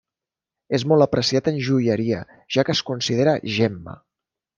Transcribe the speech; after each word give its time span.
És 0.77 0.85
molt 0.91 1.05
apreciat 1.05 1.49
en 1.51 1.59
joieria, 1.67 2.21
ja 2.57 2.65
que 2.71 2.75
es 2.79 2.85
considera 2.91 3.37
gemma. 3.59 3.95